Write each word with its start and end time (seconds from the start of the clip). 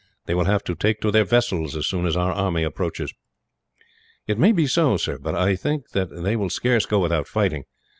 They 0.25 0.33
will 0.33 0.45
have 0.45 0.63
to 0.63 0.73
take 0.73 0.99
to 1.01 1.11
their 1.11 1.23
vessels, 1.25 1.75
as 1.75 1.85
soon 1.85 2.07
as 2.07 2.17
our 2.17 2.31
army 2.33 2.63
approaches." 2.63 3.13
"It 4.25 4.39
may 4.39 4.51
be 4.51 4.65
so, 4.65 4.97
sir; 4.97 5.19
but 5.19 5.35
I 5.35 5.55
think 5.55 5.91
that 5.91 6.09
they 6.23 6.35
will 6.35 6.49
scarce 6.49 6.87
go 6.87 6.97
without 6.97 7.27
fighting. 7.27 7.65